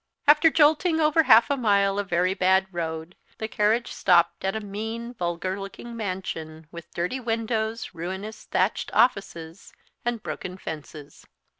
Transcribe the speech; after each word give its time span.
After 0.27 0.49
jolting 0.49 0.99
over 0.99 1.21
half 1.21 1.51
a 1.51 1.55
mile 1.55 1.99
of 1.99 2.09
very 2.09 2.33
bad 2.33 2.65
road, 2.71 3.15
the 3.37 3.47
carriage 3.47 3.91
stopped 3.91 4.43
at 4.43 4.55
a 4.55 4.59
mean 4.59 5.13
vulgar 5.13 5.59
looking 5.59 5.95
mansion, 5.95 6.65
with 6.71 6.91
dirty 6.95 7.19
windows, 7.19 7.93
ruinous 7.93 8.45
thatched 8.45 8.89
offices, 8.95 9.73
and 10.03 10.23
broken 10.23 10.57
fences. 10.57 11.27